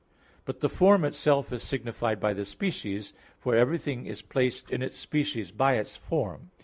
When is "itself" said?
1.05-1.53